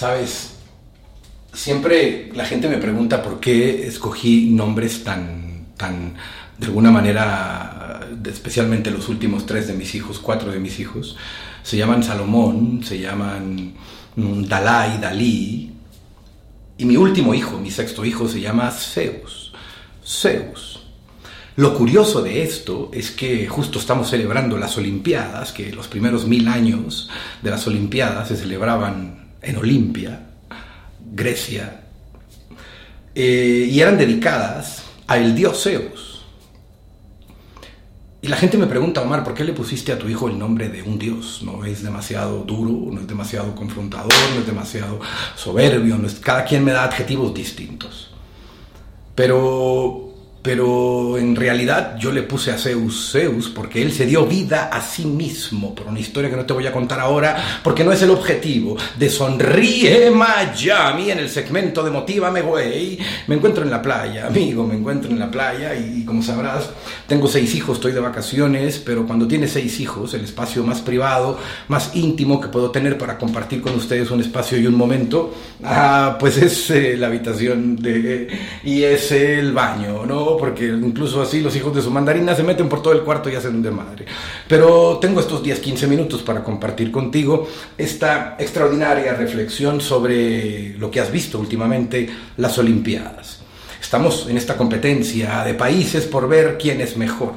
[0.00, 0.52] Sabes,
[1.52, 6.14] siempre la gente me pregunta por qué escogí nombres tan, tan,
[6.56, 11.18] de alguna manera, especialmente los últimos tres de mis hijos, cuatro de mis hijos,
[11.62, 13.74] se llaman Salomón, se llaman
[14.16, 15.70] mm, Dalai, Dalí,
[16.78, 19.52] y mi último hijo, mi sexto hijo, se llama Zeus.
[20.02, 20.82] Zeus.
[21.56, 26.48] Lo curioso de esto es que justo estamos celebrando las Olimpiadas, que los primeros mil
[26.48, 27.10] años
[27.42, 30.26] de las Olimpiadas se celebraban en Olimpia,
[31.12, 31.82] Grecia,
[33.14, 36.10] eh, y eran dedicadas al dios Zeus.
[38.22, 40.68] Y la gente me pregunta, Omar, ¿por qué le pusiste a tu hijo el nombre
[40.68, 41.40] de un dios?
[41.42, 45.00] No es demasiado duro, no es demasiado confrontador, no es demasiado
[45.36, 46.14] soberbio, no es...
[46.16, 48.10] cada quien me da adjetivos distintos.
[49.14, 49.99] Pero
[50.42, 54.80] pero en realidad yo le puse a Zeus Zeus porque él se dio vida a
[54.80, 58.00] sí mismo, por una historia que no te voy a contar ahora, porque no es
[58.02, 62.98] el objetivo de Sonríe Miami en el segmento de Motívame Güey.
[63.26, 66.70] Me encuentro en la playa, amigo, me encuentro en la playa y, como sabrás,
[67.06, 71.38] tengo seis hijos, estoy de vacaciones, pero cuando tienes seis hijos, el espacio más privado,
[71.68, 76.16] más íntimo que puedo tener para compartir con ustedes un espacio y un momento, ah,
[76.18, 78.28] pues es eh, la habitación de,
[78.64, 80.29] y es el baño, ¿no?
[80.36, 83.34] Porque incluso así los hijos de su mandarina se meten por todo el cuarto y
[83.34, 84.06] hacen un desmadre.
[84.48, 91.00] Pero tengo estos 10, 15 minutos para compartir contigo esta extraordinaria reflexión sobre lo que
[91.00, 93.40] has visto últimamente, las Olimpiadas.
[93.80, 97.32] Estamos en esta competencia de países por ver quién es mejor.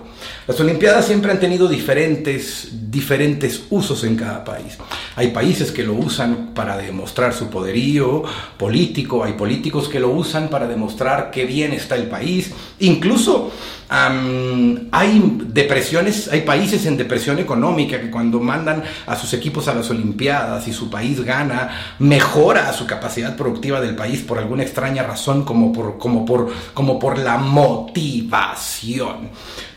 [0.46, 4.78] Las Olimpiadas siempre han tenido diferentes, diferentes usos en cada país.
[5.16, 8.24] Hay países que lo usan para demostrar su poderío
[8.58, 12.52] político, hay políticos que lo usan para demostrar qué bien está el país.
[12.80, 13.54] Incluso
[13.94, 19.88] hay depresiones, hay países en depresión económica que cuando mandan a sus equipos a las
[19.92, 25.46] Olimpiadas y su país gana, mejora su capacidad productiva del país por alguna extraña razón
[25.46, 29.30] como por, como por, como por la motivación.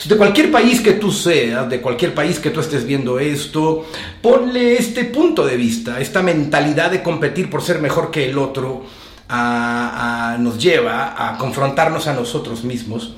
[0.03, 3.85] de cualquier país que tú seas, de cualquier país que tú estés viendo esto,
[4.23, 8.83] ponle este punto de vista, esta mentalidad de competir por ser mejor que el otro,
[9.29, 13.13] nos lleva a confrontarnos a nosotros mismos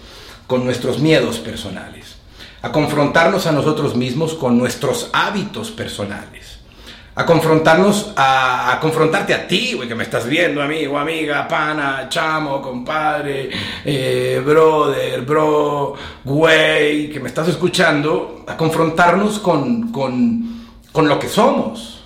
[0.48, 2.16] con nuestros miedos personales,
[2.62, 6.59] a confrontarnos a nosotros mismos con nuestros hábitos personales
[7.19, 12.62] a confrontarnos, a, confrontarte a ti, güey, que me estás viendo, amigo, amiga, pana, chamo,
[12.62, 13.50] compadre,
[13.84, 22.04] eh, brother, bro, güey, que me estás escuchando, a confrontarnos con, con, lo que somos.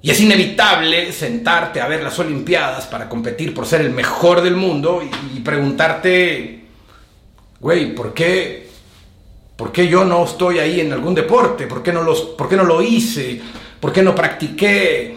[0.00, 4.54] Y es inevitable sentarte a ver las Olimpiadas para competir por ser el mejor del
[4.54, 5.02] mundo
[5.34, 6.65] y preguntarte,
[7.60, 8.66] güey, ¿por qué
[9.56, 11.66] ¿Por qué yo no estoy ahí en algún deporte?
[11.66, 13.40] ¿Por qué no, los, por qué no lo hice?
[13.80, 15.16] ¿Por qué no practiqué?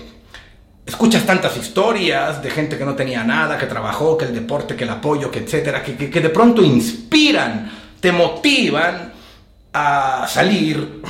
[0.86, 4.86] Escuchas tantas historias de gente que no tenía nada, que trabajó, que el deporte, que
[4.86, 9.12] el apoyo, que etcétera, que, que, de pronto inspiran, te motivan
[9.74, 11.02] a salir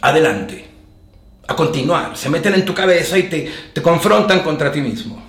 [0.00, 0.66] adelante,
[1.46, 5.25] a continuar, se meten en tu cabeza y te, te confrontan contra ti mismo.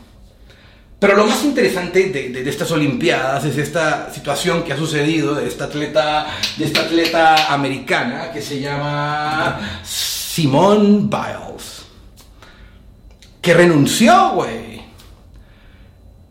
[1.00, 5.66] Pero lo más interesante de, estas Olimpiadas es esta situación que ha sucedido de esta
[5.66, 6.26] atleta,
[6.58, 11.86] de esta atleta americana que se llama Simone Biles,
[13.40, 14.82] que renunció, güey,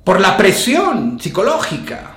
[0.02, 2.14] por la presión psicológica.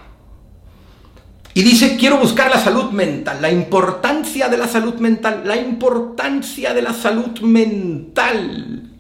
[1.54, 6.74] Y dice, quiero buscar la salud mental, la importancia de la salud mental, la importancia
[6.74, 8.92] de la salud mental.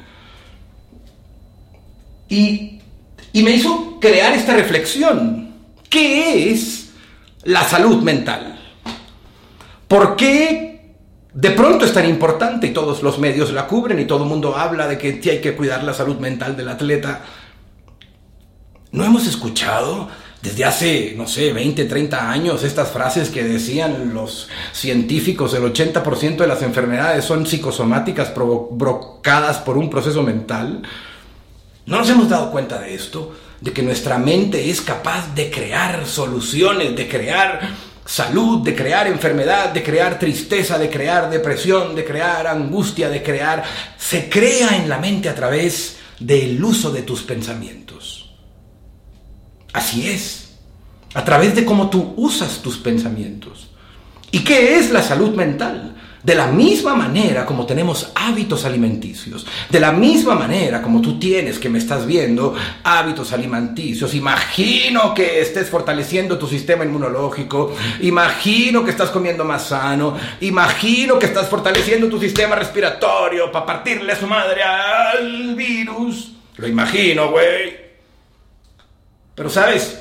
[2.28, 2.79] Y
[3.40, 5.54] y me hizo crear esta reflexión.
[5.90, 6.90] ¿Qué es
[7.44, 8.60] la salud mental?
[9.88, 10.96] ¿Por qué
[11.34, 14.58] de pronto es tan importante y todos los medios la cubren y todo el mundo
[14.58, 17.22] habla de que hay que cuidar la salud mental del atleta?
[18.92, 20.10] ¿No hemos escuchado
[20.42, 26.38] desde hace, no sé, 20, 30 años estas frases que decían los científicos, el 80%
[26.38, 30.82] de las enfermedades son psicosomáticas provocadas por un proceso mental?
[31.90, 33.36] ¿No nos hemos dado cuenta de esto?
[33.60, 37.62] De que nuestra mente es capaz de crear soluciones, de crear
[38.06, 43.64] salud, de crear enfermedad, de crear tristeza, de crear depresión, de crear angustia, de crear...
[43.98, 48.36] Se crea en la mente a través del uso de tus pensamientos.
[49.74, 50.60] Así es.
[51.16, 53.72] A través de cómo tú usas tus pensamientos.
[54.30, 55.99] ¿Y qué es la salud mental?
[56.22, 61.58] De la misma manera como tenemos hábitos alimenticios, de la misma manera como tú tienes
[61.60, 68.92] que me estás viendo hábitos alimenticios, imagino que estés fortaleciendo tu sistema inmunológico, imagino que
[68.92, 74.28] estás comiendo más sano, imagino que estás fortaleciendo tu sistema respiratorio para partirle a su
[74.28, 76.34] madre al virus.
[76.58, 77.78] Lo imagino, güey.
[79.36, 79.98] Pero sabes,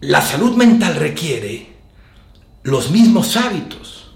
[0.00, 1.77] la salud mental requiere
[2.62, 4.10] los mismos hábitos.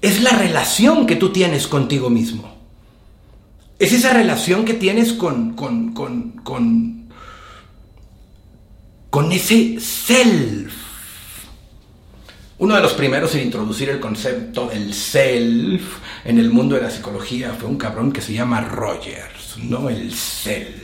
[0.00, 2.54] Es la relación que tú tienes contigo mismo.
[3.78, 7.08] Es esa relación que tienes con, con, con, con,
[9.10, 10.72] con ese self.
[12.58, 16.90] Uno de los primeros en introducir el concepto del self en el mundo de la
[16.90, 20.83] psicología fue un cabrón que se llama Rogers, no el self.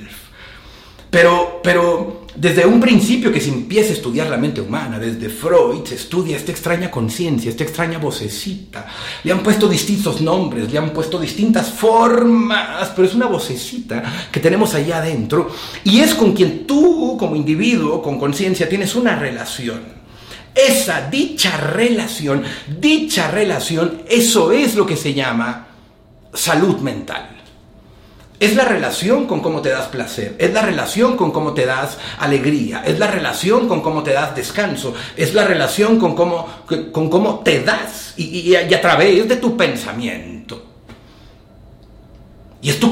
[1.10, 5.84] Pero, pero desde un principio que se empieza a estudiar la mente humana, desde Freud
[5.84, 8.86] se estudia esta extraña conciencia, esta extraña vocecita.
[9.24, 14.40] Le han puesto distintos nombres, le han puesto distintas formas, pero es una vocecita que
[14.40, 15.50] tenemos allá adentro
[15.82, 20.00] y es con quien tú como individuo con conciencia tienes una relación.
[20.54, 22.42] Esa dicha relación,
[22.80, 25.66] dicha relación, eso es lo que se llama
[26.32, 27.39] salud mental.
[28.40, 31.98] Es la relación con cómo te das placer, es la relación con cómo te das
[32.18, 36.48] alegría, es la relación con cómo te das descanso, es la relación con cómo,
[36.90, 40.64] con cómo te das y, a través de tu pensamiento.
[42.62, 42.90] Y esto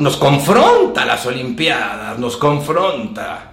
[0.00, 3.52] nos confronta las Olimpiadas, nos confronta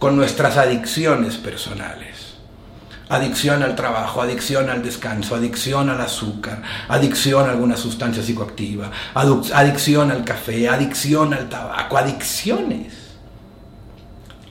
[0.00, 2.23] con nuestras adicciones personales.
[3.08, 10.10] Adicción al trabajo, adicción al descanso, adicción al azúcar, adicción a alguna sustancia psicoactiva, adicción
[10.10, 12.94] al café, adicción al tabaco, adicciones.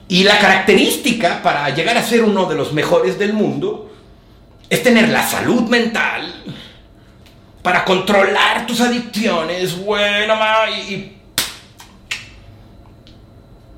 [0.08, 3.92] Y la característica para llegar a ser uno de los mejores del mundo
[4.70, 6.32] es tener la salud mental
[7.64, 10.36] para controlar tus adicciones, bueno,
[10.88, 11.18] y,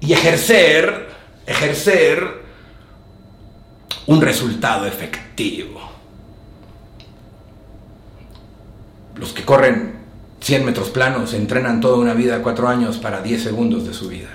[0.02, 1.10] y ejercer,
[1.46, 2.45] ejercer
[4.08, 5.82] un resultado efectivo.
[9.16, 9.96] Los que corren
[10.42, 14.30] 100 metros planos entrenan toda una vida, cuatro años, para 10 segundos de su vida.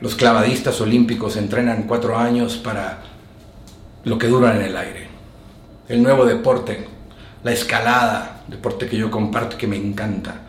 [0.00, 3.02] Los clavadistas olímpicos entrenan cuatro años para
[4.04, 5.08] lo que duran en el aire.
[5.88, 6.86] El nuevo deporte,
[7.42, 10.42] la escalada, deporte que yo comparto que me encanta.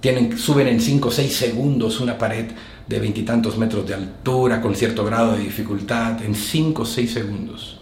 [0.00, 2.46] Tienen, suben en 5 o 6 segundos una pared
[2.86, 7.80] de veintitantos metros de altura con cierto grado de dificultad en cinco o seis segundos.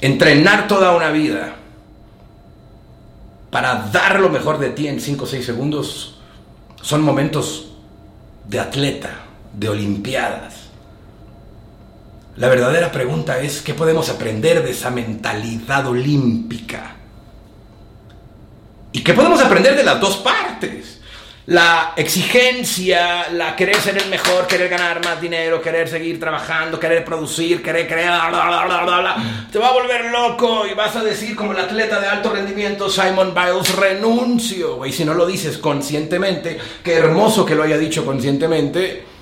[0.00, 1.54] Entrenar toda una vida
[3.50, 6.18] para dar lo mejor de ti en cinco o seis segundos
[6.82, 7.72] son momentos
[8.48, 9.10] de atleta,
[9.56, 10.54] de olimpiadas.
[12.36, 16.96] La verdadera pregunta es, ¿qué podemos aprender de esa mentalidad olímpica?
[18.90, 20.93] ¿Y qué podemos aprender de las dos partes?
[21.46, 27.04] La exigencia, la querer ser el mejor, querer ganar más dinero, querer seguir trabajando, querer
[27.04, 28.30] producir, querer crear,
[29.52, 32.88] te va a volver loco y vas a decir como el atleta de alto rendimiento
[32.88, 34.86] Simon Biles, renuncio.
[34.86, 39.13] Y si no lo dices conscientemente, qué hermoso que lo haya dicho conscientemente,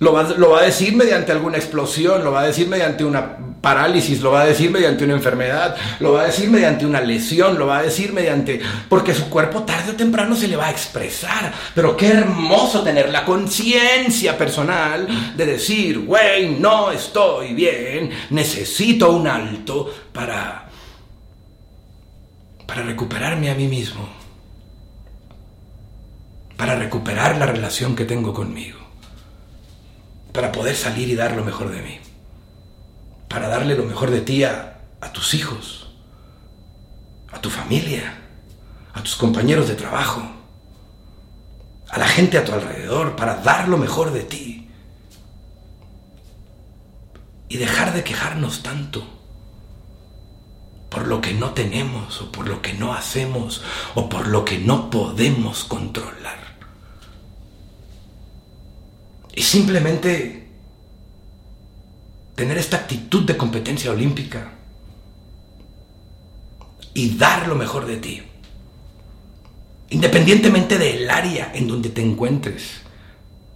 [0.00, 3.36] lo va, lo va a decir mediante alguna explosión, lo va a decir mediante una
[3.60, 7.58] parálisis, lo va a decir mediante una enfermedad, lo va a decir mediante una lesión,
[7.58, 8.60] lo va a decir mediante...
[8.88, 11.52] porque su cuerpo tarde o temprano se le va a expresar.
[11.74, 15.06] Pero qué hermoso tener la conciencia personal
[15.36, 20.70] de decir, güey, no estoy bien, necesito un alto para...
[22.66, 24.08] para recuperarme a mí mismo,
[26.56, 28.79] para recuperar la relación que tengo conmigo,
[30.32, 32.00] para poder salir y dar lo mejor de mí
[33.30, 34.80] para darle lo mejor de ti a,
[35.12, 35.86] tus hijos,
[37.32, 38.18] a tu familia,
[38.92, 40.20] a tus compañeros de trabajo,
[41.88, 44.68] a la gente a tu alrededor, para dar lo mejor de ti.
[47.48, 49.06] Y dejar de quejarnos tanto
[50.88, 53.62] por lo que no tenemos o por lo que no hacemos
[53.94, 56.49] o por lo que no podemos controlar.
[59.34, 60.48] Y simplemente
[62.34, 64.52] tener esta actitud de competencia olímpica
[66.94, 68.22] y dar lo mejor de ti,
[69.90, 72.80] independientemente del área en donde te encuentres,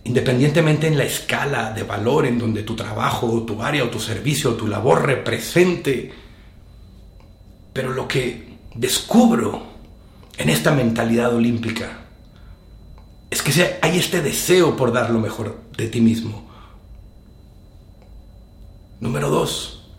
[0.05, 4.51] independientemente en la escala de valor en donde tu trabajo, tu área, o tu servicio,
[4.51, 6.13] o tu labor represente.
[7.73, 9.67] Pero lo que descubro
[10.37, 12.04] en esta mentalidad olímpica
[13.35, 16.45] es que hay este deseo por dar lo mejor de ti mismo,
[19.01, 19.91] Número dos,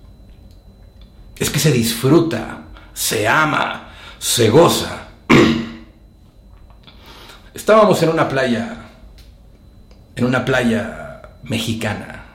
[1.35, 2.63] es que se disfruta,
[2.93, 5.09] se ama, se goza.
[7.53, 8.77] Estábamos en una playa,
[10.15, 12.25] en una playa mexicana,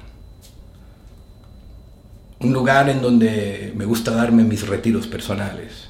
[2.39, 5.89] un lugar en donde me gusta darme mis retiros personales.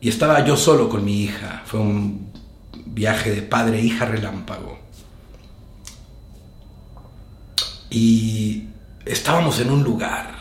[0.00, 2.32] Y estaba yo solo con mi hija, fue un
[2.84, 4.78] viaje de padre-hija e relámpago.
[7.90, 8.68] Y
[9.04, 10.36] estábamos en un lugar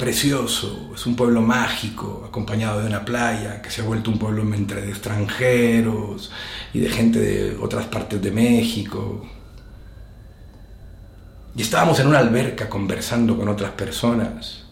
[0.00, 4.42] precioso, es un pueblo mágico, acompañado de una playa que se ha vuelto un pueblo
[4.54, 6.32] entre de extranjeros
[6.72, 9.26] y de gente de otras partes de México.
[11.54, 14.64] Y estábamos en una alberca conversando con otras personas.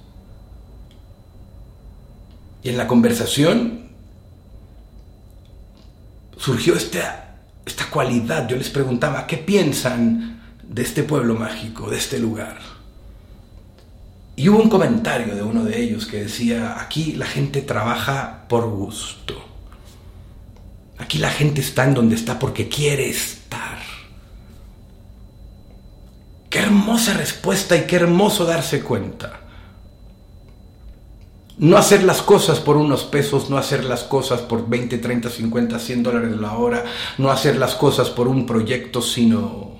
[2.63, 3.78] Y en la conversación
[6.39, 7.35] surgió esta,
[7.67, 8.49] esta cualidad.
[8.49, 12.59] Yo les preguntaba, ¿qué piensan de este pueblo mágico, de este lugar?
[14.37, 18.71] Y hubo un comentario de uno de ellos que decía, aquí la gente trabaja por
[18.71, 19.35] gusto.
[20.97, 23.79] Aquí la gente está en donde está porque quiere estar.
[26.49, 29.41] Qué hermosa respuesta y qué hermoso darse cuenta.
[31.59, 35.79] No hacer las cosas por unos pesos, no hacer las cosas por 20, 30, 50,
[35.79, 36.85] 100 dólares la hora,
[37.19, 39.77] no hacer las cosas por un proyecto, sino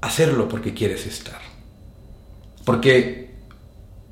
[0.00, 1.40] hacerlo porque quieres estar.
[2.64, 3.34] Porque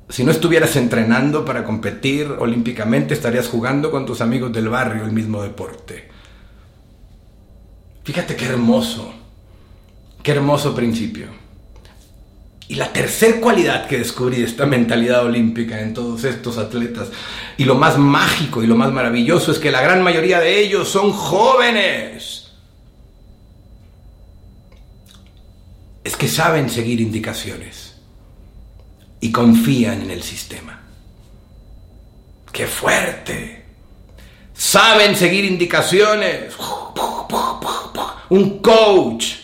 [0.09, 5.13] si no estuvieras entrenando para competir olímpicamente, estarías jugando con tus amigos del barrio el
[5.13, 6.09] mismo deporte.
[8.03, 9.13] Fíjate qué hermoso,
[10.21, 11.42] qué hermoso principio.
[12.67, 17.09] Y la tercera cualidad que descubrí de esta mentalidad olímpica en todos estos atletas,
[17.57, 20.87] y lo más mágico y lo más maravilloso es que la gran mayoría de ellos
[20.89, 22.51] son jóvenes.
[26.03, 27.95] Es que saben seguir indicaciones
[29.19, 30.81] y confían en el sistema.
[32.51, 33.65] ¡Qué fuerte!
[34.53, 36.53] Saben seguir indicaciones.
[38.29, 39.42] Un coach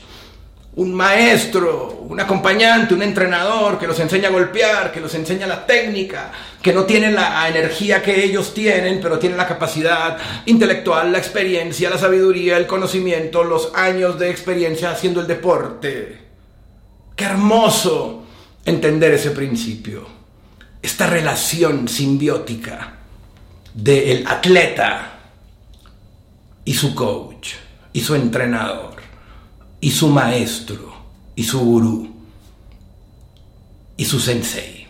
[0.79, 5.65] un maestro, un acompañante, un entrenador que los enseña a golpear, que los enseña la
[5.65, 6.31] técnica,
[6.61, 11.89] que no tiene la energía que ellos tienen, pero tiene la capacidad intelectual, la experiencia,
[11.89, 16.17] la sabiduría, el conocimiento, los años de experiencia haciendo el deporte.
[17.13, 18.23] Qué hermoso
[18.63, 20.07] entender ese principio,
[20.81, 22.93] esta relación simbiótica
[23.73, 25.19] del atleta
[26.63, 27.55] y su coach
[27.91, 28.98] y su entrenador
[29.81, 30.93] y su maestro
[31.35, 32.15] y su gurú
[33.97, 34.87] y su sensei.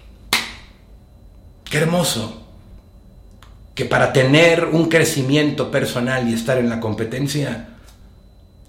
[1.70, 2.44] Qué hermoso
[3.76, 7.70] que para tener un crecimiento personal y estar en la competencia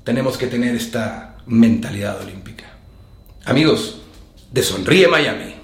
[0.04, 2.64] tenemos que tener esta mentalidad olímpica.
[3.44, 4.00] Amigos,
[4.50, 5.54] de Sonríe Miami.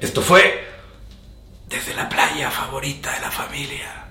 [0.00, 0.64] Esto fue
[1.68, 4.04] desde la playa favorita de la familia.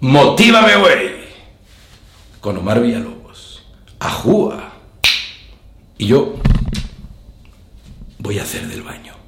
[0.00, 1.22] Motívame, güey.
[2.40, 3.21] Con Omar Villalobos.
[4.02, 4.72] Ajúa.
[5.96, 6.34] Y yo
[8.18, 9.21] voy a hacer del baño.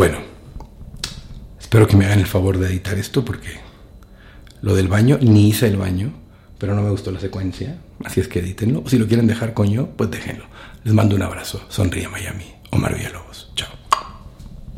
[0.00, 0.16] Bueno,
[1.60, 3.60] espero que me hagan el favor de editar esto porque
[4.62, 6.14] lo del baño, ni hice el baño,
[6.56, 8.82] pero no me gustó la secuencia, así es que edítenlo.
[8.86, 10.46] Si lo quieren dejar coño, pues déjenlo.
[10.84, 11.66] Les mando un abrazo.
[11.68, 12.46] Sonríe Miami.
[12.70, 13.52] Omar Villalobos.